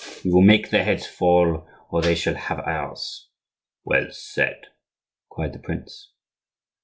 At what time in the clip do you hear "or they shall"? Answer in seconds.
1.91-2.33